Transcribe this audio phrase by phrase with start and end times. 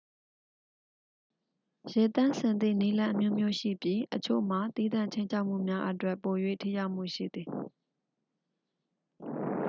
[1.93, 7.47] ရေသန့်စင်သည့်နည်းလမ်းအမျိုးမျိုးရှိပြီး အချို့မှာ သီးသန့်ခြိမ်းခြောက်မှုများအတွက် ပို၍ ထိရောက်မှုရှိသည်